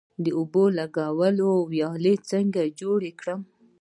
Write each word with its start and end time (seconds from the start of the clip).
د 0.23 0.25
اوبو 0.39 0.63
لګولو 0.77 1.51
ویالې 1.71 2.15
څنګه 2.29 2.61
جوړې 2.79 3.11
کړم؟ 3.19 3.41